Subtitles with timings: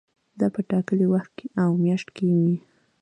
[0.39, 2.55] دا په ټاکلي وخت او میاشت کې وي.